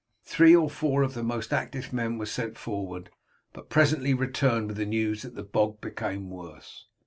Three 0.25 0.55
or 0.55 0.67
four 0.67 1.03
of 1.03 1.13
the 1.13 1.21
most 1.21 1.53
active 1.53 1.93
men 1.93 2.17
were 2.17 2.25
sent 2.25 2.57
forward, 2.57 3.11
but 3.53 3.69
presently 3.69 4.15
returned 4.15 4.69
with 4.69 4.77
the 4.77 4.85
news 4.87 5.21
that 5.21 5.35
the 5.35 5.43
bog 5.43 5.79
became 5.79 6.31
worse. 6.31 6.87